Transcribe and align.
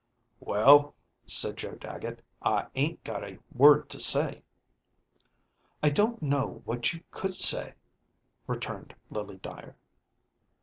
"Well," 0.39 0.95
said 1.27 1.57
Joe 1.57 1.75
Dagget," 1.75 2.23
I 2.57 2.65
ain't 2.73 3.03
got 3.03 3.23
a 3.23 3.37
word 3.53 3.87
to 3.91 3.99
say." 3.99 4.41
"I 5.83 5.91
donít 5.91 6.23
know 6.23 6.63
what 6.65 6.91
you 6.91 7.01
could 7.11 7.35
say," 7.35 7.75
returned 8.47 8.95
Lily 9.11 9.37
Dver. 9.37 9.75